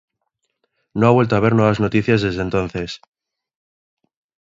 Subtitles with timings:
[0.95, 2.99] No ha vuelto a haber nuevas noticias desde entonces.